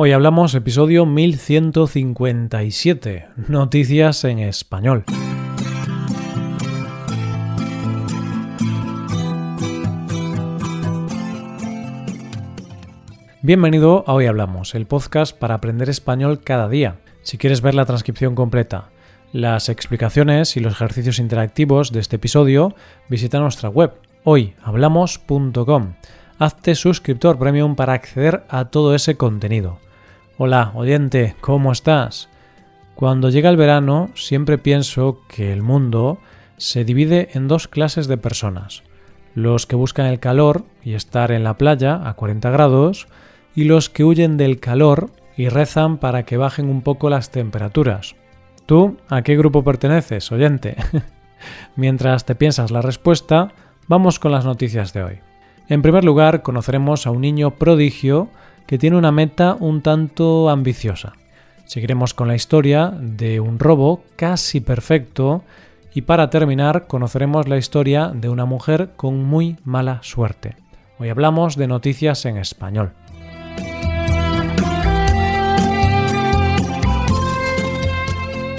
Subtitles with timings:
[0.00, 5.02] Hoy hablamos episodio 1157, Noticias en Español.
[13.42, 17.00] Bienvenido a Hoy Hablamos, el podcast para aprender español cada día.
[17.22, 18.90] Si quieres ver la transcripción completa,
[19.32, 22.76] las explicaciones y los ejercicios interactivos de este episodio,
[23.08, 25.94] visita nuestra web hoyhablamos.com.
[26.38, 29.80] Hazte suscriptor premium para acceder a todo ese contenido.
[30.40, 32.28] Hola, oyente, ¿cómo estás?
[32.94, 36.18] Cuando llega el verano siempre pienso que el mundo
[36.58, 38.84] se divide en dos clases de personas.
[39.34, 43.08] Los que buscan el calor y estar en la playa a 40 grados
[43.56, 48.14] y los que huyen del calor y rezan para que bajen un poco las temperaturas.
[48.64, 50.76] ¿Tú a qué grupo perteneces, oyente?
[51.74, 53.48] Mientras te piensas la respuesta,
[53.88, 55.18] vamos con las noticias de hoy.
[55.68, 58.28] En primer lugar, conoceremos a un niño prodigio
[58.68, 61.14] que tiene una meta un tanto ambiciosa.
[61.64, 65.42] Seguiremos con la historia de un robo casi perfecto
[65.94, 70.54] y para terminar conoceremos la historia de una mujer con muy mala suerte.
[70.98, 72.92] Hoy hablamos de noticias en español.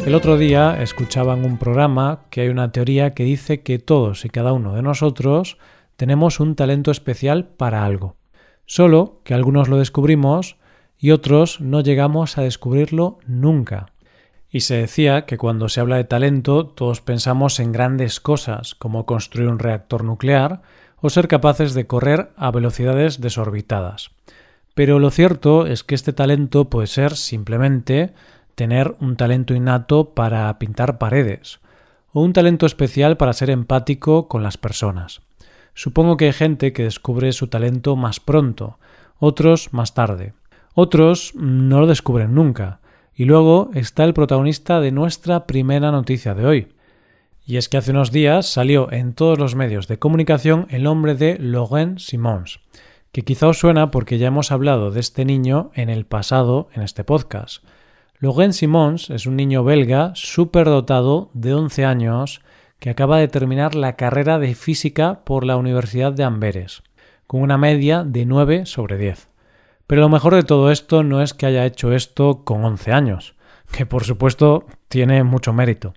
[0.07, 4.25] El otro día escuchaba en un programa que hay una teoría que dice que todos
[4.25, 5.59] y cada uno de nosotros
[5.97, 8.18] tenemos un talento especial para algo
[8.69, 10.55] solo que algunos lo descubrimos
[10.99, 13.87] y otros no llegamos a descubrirlo nunca.
[14.51, 19.07] Y se decía que cuando se habla de talento todos pensamos en grandes cosas como
[19.07, 20.61] construir un reactor nuclear
[21.01, 24.11] o ser capaces de correr a velocidades desorbitadas.
[24.75, 28.13] Pero lo cierto es que este talento puede ser simplemente
[28.53, 31.59] tener un talento innato para pintar paredes
[32.13, 35.21] o un talento especial para ser empático con las personas.
[35.79, 38.79] Supongo que hay gente que descubre su talento más pronto,
[39.17, 40.33] otros más tarde.
[40.73, 42.81] Otros no lo descubren nunca.
[43.15, 46.67] Y luego está el protagonista de nuestra primera noticia de hoy.
[47.45, 51.15] Y es que hace unos días salió en todos los medios de comunicación el nombre
[51.15, 52.59] de Laurent Simons,
[53.13, 56.81] que quizá os suena porque ya hemos hablado de este niño en el pasado en
[56.81, 57.63] este podcast.
[58.19, 62.41] Laurent Simons es un niño belga superdotado de 11 años
[62.79, 66.81] que acaba de terminar la carrera de física por la Universidad de Amberes,
[67.27, 69.27] con una media de 9 sobre 10.
[69.85, 73.35] Pero lo mejor de todo esto no es que haya hecho esto con 11 años,
[73.71, 75.93] que por supuesto tiene mucho mérito,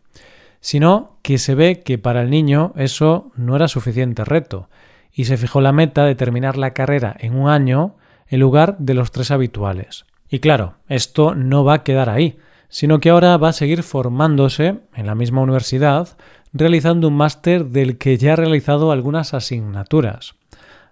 [0.60, 4.68] sino que se ve que para el niño eso no era suficiente reto,
[5.12, 7.96] y se fijó la meta de terminar la carrera en un año
[8.28, 10.06] en lugar de los tres habituales.
[10.28, 12.38] Y claro, esto no va a quedar ahí,
[12.70, 16.16] sino que ahora va a seguir formándose en la misma universidad
[16.52, 20.34] realizando un máster del que ya ha realizado algunas asignaturas.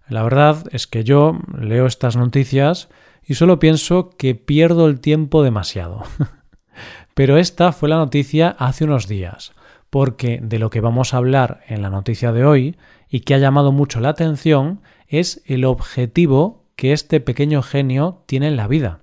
[0.08, 2.88] La verdad es que yo leo estas noticias
[3.24, 6.02] y solo pienso que pierdo el tiempo demasiado.
[7.14, 9.52] Pero esta fue la noticia hace unos días,
[9.90, 12.76] porque de lo que vamos a hablar en la noticia de hoy
[13.08, 18.48] y que ha llamado mucho la atención es el objetivo que este pequeño genio tiene
[18.48, 19.00] en la vida.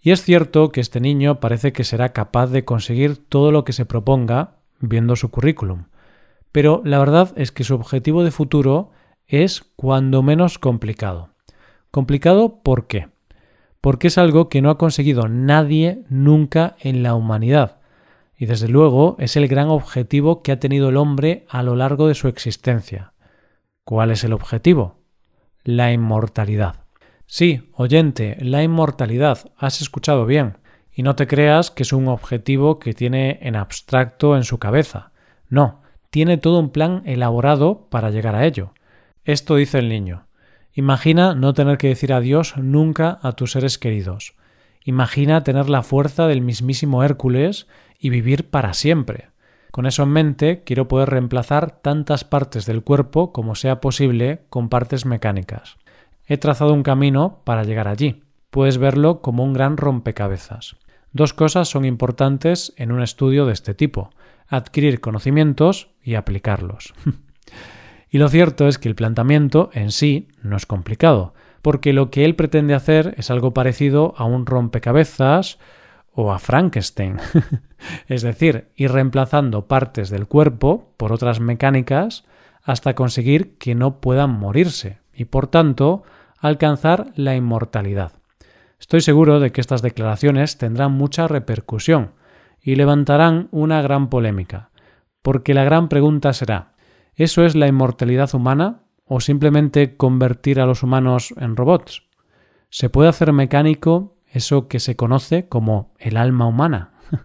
[0.00, 3.72] Y es cierto que este niño parece que será capaz de conseguir todo lo que
[3.72, 5.86] se proponga viendo su currículum.
[6.52, 8.90] Pero la verdad es que su objetivo de futuro
[9.26, 11.30] es cuando menos complicado.
[11.90, 13.08] Complicado ¿por qué?
[13.80, 17.80] Porque es algo que no ha conseguido nadie nunca en la humanidad.
[18.36, 22.08] Y desde luego es el gran objetivo que ha tenido el hombre a lo largo
[22.08, 23.14] de su existencia.
[23.84, 25.00] ¿Cuál es el objetivo?
[25.64, 26.84] La inmortalidad.
[27.26, 29.50] Sí, oyente, la inmortalidad.
[29.56, 30.58] Has escuchado bien.
[30.94, 35.12] Y no te creas que es un objetivo que tiene en abstracto en su cabeza.
[35.48, 35.80] No,
[36.10, 38.74] tiene todo un plan elaborado para llegar a ello.
[39.24, 40.26] Esto dice el niño.
[40.74, 44.34] Imagina no tener que decir adiós nunca a tus seres queridos.
[44.84, 47.66] Imagina tener la fuerza del mismísimo Hércules
[47.98, 49.28] y vivir para siempre.
[49.70, 54.68] Con eso en mente, quiero poder reemplazar tantas partes del cuerpo como sea posible con
[54.68, 55.76] partes mecánicas.
[56.26, 58.22] He trazado un camino para llegar allí.
[58.50, 60.76] Puedes verlo como un gran rompecabezas.
[61.12, 64.10] Dos cosas son importantes en un estudio de este tipo,
[64.48, 66.94] adquirir conocimientos y aplicarlos.
[68.10, 72.24] y lo cierto es que el planteamiento en sí no es complicado, porque lo que
[72.24, 75.58] él pretende hacer es algo parecido a un rompecabezas
[76.12, 77.18] o a Frankenstein.
[78.08, 82.24] es decir, ir reemplazando partes del cuerpo por otras mecánicas
[82.62, 86.04] hasta conseguir que no puedan morirse y por tanto
[86.38, 88.21] alcanzar la inmortalidad.
[88.82, 92.14] Estoy seguro de que estas declaraciones tendrán mucha repercusión
[92.60, 94.70] y levantarán una gran polémica,
[95.22, 96.74] porque la gran pregunta será
[97.14, 102.02] ¿eso es la inmortalidad humana o simplemente convertir a los humanos en robots?
[102.70, 106.94] ¿Se puede hacer mecánico eso que se conoce como el alma humana.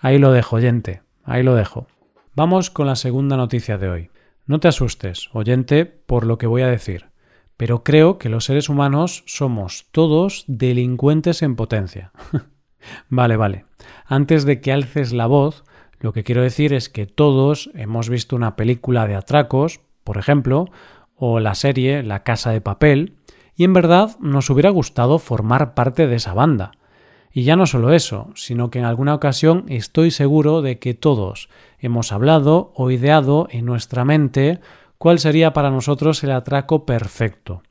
[0.00, 1.86] ahí lo dejo, oyente, ahí lo dejo.
[2.34, 4.10] Vamos con la segunda noticia de hoy.
[4.46, 7.11] No te asustes, oyente, por lo que voy a decir,
[7.56, 12.12] pero creo que los seres humanos somos todos delincuentes en potencia.
[13.08, 13.64] vale, vale.
[14.06, 15.64] Antes de que alces la voz,
[16.00, 20.66] lo que quiero decir es que todos hemos visto una película de atracos, por ejemplo,
[21.14, 23.16] o la serie La Casa de Papel,
[23.54, 26.72] y en verdad nos hubiera gustado formar parte de esa banda.
[27.32, 31.48] Y ya no solo eso, sino que en alguna ocasión estoy seguro de que todos
[31.78, 34.60] hemos hablado o ideado en nuestra mente
[35.02, 37.64] cuál sería para nosotros el atraco perfecto.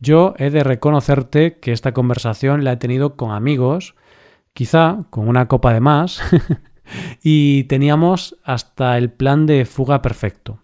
[0.00, 3.94] Yo he de reconocerte que esta conversación la he tenido con amigos,
[4.52, 6.20] quizá con una copa de más,
[7.22, 10.58] y teníamos hasta el plan de fuga perfecto.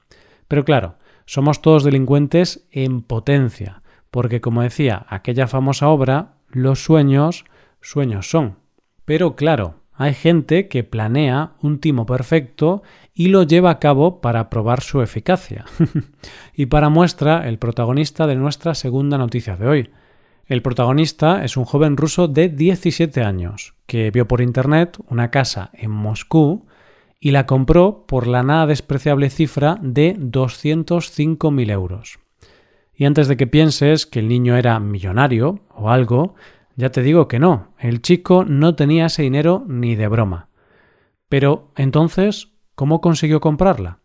[0.47, 3.81] Pero claro, somos todos delincuentes en potencia,
[4.11, 7.47] porque como decía aquella famosa obra, los sueños,
[7.81, 8.59] sueños son.
[9.07, 12.83] Pero claro, hay gente que planea un timo perfecto
[13.13, 15.67] y lo lleva a cabo para probar su eficacia.
[16.55, 19.91] y para muestra, el protagonista de nuestra segunda noticia de hoy.
[20.47, 25.69] El protagonista es un joven ruso de 17 años, que vio por internet una casa
[25.75, 26.65] en Moscú
[27.21, 32.21] y la compró por la nada despreciable cifra de 205.000 euros.
[32.95, 36.37] Y antes de que pienses que el niño era millonario o algo,
[36.81, 40.49] ya te digo que no, el chico no tenía ese dinero ni de broma.
[41.29, 43.99] Pero entonces, ¿cómo consiguió comprarla?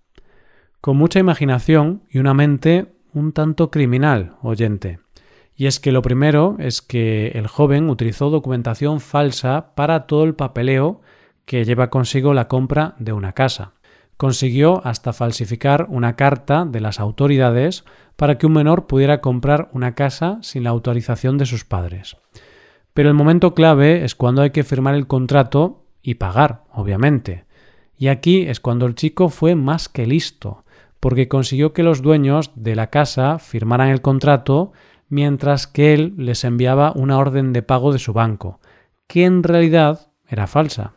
[0.82, 5.00] Con mucha imaginación y una mente un tanto criminal, oyente.
[5.56, 10.36] Y es que lo primero es que el joven utilizó documentación falsa para todo el
[10.36, 11.02] papeleo
[11.46, 13.72] que lleva consigo la compra de una casa.
[14.18, 17.86] Consiguió hasta falsificar una carta de las autoridades
[18.16, 22.18] para que un menor pudiera comprar una casa sin la autorización de sus padres.
[22.96, 27.44] Pero el momento clave es cuando hay que firmar el contrato y pagar, obviamente.
[27.98, 30.64] Y aquí es cuando el chico fue más que listo,
[31.02, 34.72] porque consiguió que los dueños de la casa firmaran el contrato
[35.10, 38.62] mientras que él les enviaba una orden de pago de su banco,
[39.08, 40.94] que en realidad era falsa.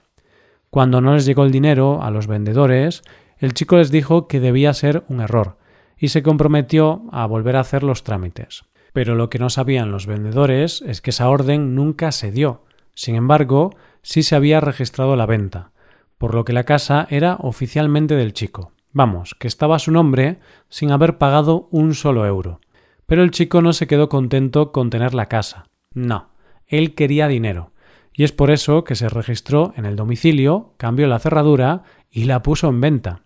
[0.71, 3.03] Cuando no les llegó el dinero a los vendedores,
[3.39, 5.59] el chico les dijo que debía ser un error,
[5.97, 8.68] y se comprometió a volver a hacer los trámites.
[8.93, 12.65] Pero lo que no sabían los vendedores es que esa orden nunca se dio.
[12.95, 13.71] Sin embargo,
[14.03, 15.73] sí se había registrado la venta,
[16.19, 18.73] por lo que la casa era oficialmente del chico.
[18.93, 22.61] Vamos, que estaba su nombre sin haber pagado un solo euro.
[23.07, 25.67] Pero el chico no se quedó contento con tener la casa.
[25.95, 26.31] No,
[26.67, 27.73] él quería dinero,
[28.13, 32.43] y es por eso que se registró en el domicilio, cambió la cerradura y la
[32.43, 33.23] puso en venta.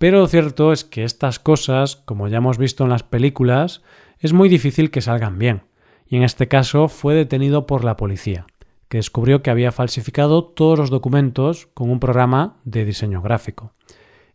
[0.00, 3.82] Pero lo cierto es que estas cosas, como ya hemos visto en las películas,
[4.18, 5.64] es muy difícil que salgan bien,
[6.06, 8.46] y en este caso fue detenido por la policía,
[8.88, 13.74] que descubrió que había falsificado todos los documentos con un programa de diseño gráfico.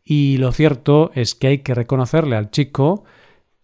[0.03, 3.03] Y lo cierto es que hay que reconocerle al chico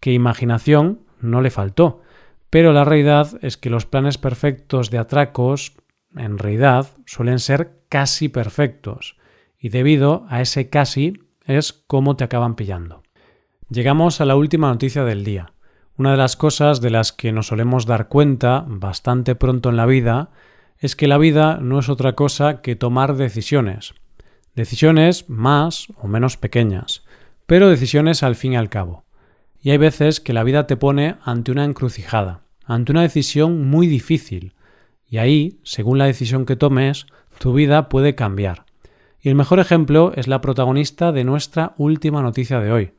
[0.00, 2.02] que imaginación no le faltó,
[2.50, 5.76] pero la realidad es que los planes perfectos de atracos
[6.16, 9.16] en realidad suelen ser casi perfectos,
[9.56, 13.02] y debido a ese casi es como te acaban pillando.
[13.68, 15.52] Llegamos a la última noticia del día.
[15.96, 19.86] Una de las cosas de las que nos solemos dar cuenta bastante pronto en la
[19.86, 20.30] vida
[20.78, 23.94] es que la vida no es otra cosa que tomar decisiones.
[24.54, 27.04] Decisiones más o menos pequeñas,
[27.46, 29.04] pero decisiones al fin y al cabo.
[29.62, 33.86] Y hay veces que la vida te pone ante una encrucijada, ante una decisión muy
[33.86, 34.54] difícil,
[35.06, 37.06] y ahí, según la decisión que tomes,
[37.38, 38.64] tu vida puede cambiar.
[39.22, 42.92] Y el mejor ejemplo es la protagonista de nuestra última noticia de hoy.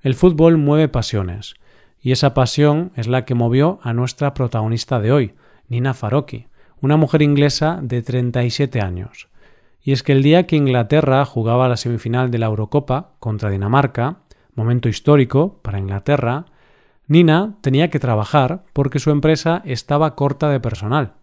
[0.00, 1.54] El fútbol mueve pasiones,
[2.00, 5.34] y esa pasión es la que movió a nuestra protagonista de hoy,
[5.68, 6.46] Nina Farocki,
[6.80, 9.28] una mujer inglesa de 37 años.
[9.82, 14.20] Y es que el día que Inglaterra jugaba la semifinal de la Eurocopa contra Dinamarca,
[14.54, 16.46] momento histórico para Inglaterra,
[17.06, 21.14] Nina tenía que trabajar porque su empresa estaba corta de personal.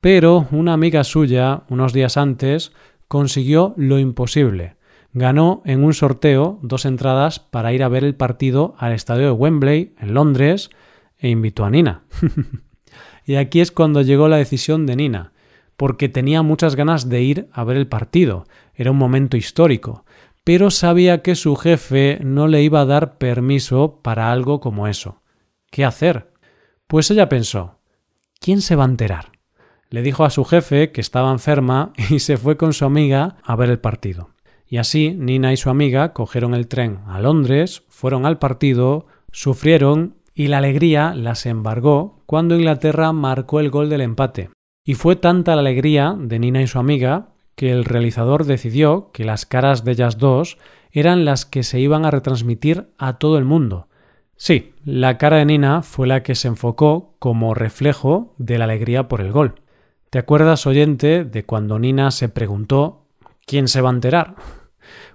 [0.00, 2.72] Pero una amiga suya, unos días antes,
[3.08, 4.76] consiguió lo imposible.
[5.12, 9.32] Ganó en un sorteo dos entradas para ir a ver el partido al estadio de
[9.32, 10.70] Wembley, en Londres,
[11.18, 12.04] e invitó a Nina.
[13.24, 15.32] y aquí es cuando llegó la decisión de Nina,
[15.76, 18.44] porque tenía muchas ganas de ir a ver el partido.
[18.74, 20.04] Era un momento histórico,
[20.44, 25.22] pero sabía que su jefe no le iba a dar permiso para algo como eso.
[25.70, 26.32] ¿Qué hacer?
[26.86, 27.80] Pues ella pensó,
[28.38, 29.35] ¿quién se va a enterar?
[29.90, 33.56] Le dijo a su jefe que estaba enferma y se fue con su amiga a
[33.56, 34.30] ver el partido.
[34.68, 40.16] Y así Nina y su amiga cogieron el tren a Londres, fueron al partido, sufrieron
[40.34, 44.50] y la alegría las embargó cuando Inglaterra marcó el gol del empate.
[44.84, 49.24] Y fue tanta la alegría de Nina y su amiga que el realizador decidió que
[49.24, 50.58] las caras de ellas dos
[50.92, 53.88] eran las que se iban a retransmitir a todo el mundo.
[54.36, 59.08] Sí, la cara de Nina fue la que se enfocó como reflejo de la alegría
[59.08, 59.54] por el gol.
[60.16, 63.04] ¿Te acuerdas, oyente, de cuando Nina se preguntó
[63.44, 64.34] ¿quién se va a enterar?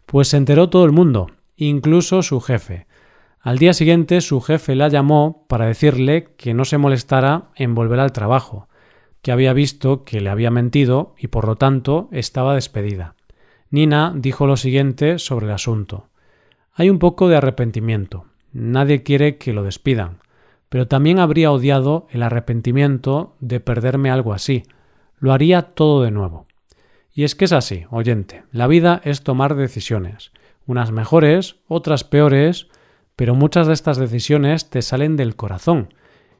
[0.05, 2.85] Pues se enteró todo el mundo, incluso su jefe.
[3.39, 7.99] Al día siguiente su jefe la llamó para decirle que no se molestara en volver
[7.99, 8.67] al trabajo,
[9.23, 13.15] que había visto que le había mentido y por lo tanto estaba despedida.
[13.71, 16.09] Nina dijo lo siguiente sobre el asunto.
[16.73, 18.25] Hay un poco de arrepentimiento.
[18.53, 20.19] Nadie quiere que lo despidan.
[20.69, 24.61] Pero también habría odiado el arrepentimiento de perderme algo así.
[25.21, 26.47] Lo haría todo de nuevo.
[27.13, 28.43] Y es que es así, oyente.
[28.51, 30.31] La vida es tomar decisiones.
[30.65, 32.69] Unas mejores, otras peores,
[33.15, 35.93] pero muchas de estas decisiones te salen del corazón.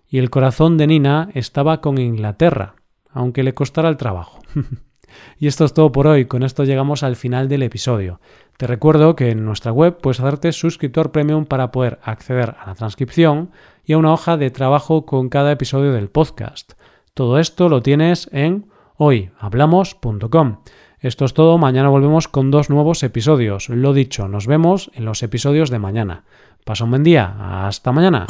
[0.09, 2.73] Y el corazón de Nina estaba con Inglaterra,
[3.11, 4.39] aunque le costara el trabajo.
[5.37, 6.25] y esto es todo por hoy.
[6.25, 8.19] Con esto llegamos al final del episodio.
[8.57, 12.73] Te recuerdo que en nuestra web puedes hacerte suscriptor premium para poder acceder a la
[12.73, 13.51] transcripción
[13.85, 16.73] y a una hoja de trabajo con cada episodio del podcast.
[17.13, 18.70] Todo esto lo tienes en
[19.01, 20.57] hoyhablamos.com.
[20.99, 23.67] Esto es todo, mañana volvemos con dos nuevos episodios.
[23.69, 26.23] Lo dicho, nos vemos en los episodios de mañana.
[26.63, 28.27] Pasa un buen día, hasta mañana.